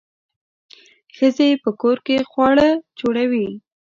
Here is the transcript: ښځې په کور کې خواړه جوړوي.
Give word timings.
ښځې 1.15 1.49
په 1.63 1.69
کور 1.81 1.97
کې 2.05 2.27
خواړه 2.29 2.67
جوړوي. 2.99 3.49